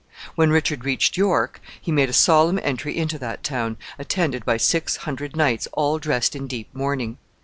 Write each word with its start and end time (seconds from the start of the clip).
When 0.33 0.49
Richard 0.49 0.83
reached 0.83 1.15
York, 1.15 1.61
he 1.79 1.91
made 1.91 2.09
a 2.09 2.11
solemn 2.11 2.59
entry 2.63 2.97
into 2.97 3.19
that 3.19 3.43
town, 3.43 3.77
attended 3.99 4.43
by 4.45 4.57
six 4.57 4.95
hundred 4.95 5.35
knights 5.35 5.67
all 5.73 5.99
dressed 5.99 6.35
in 6.35 6.47
deep 6.47 6.73
mourning. 6.73 7.19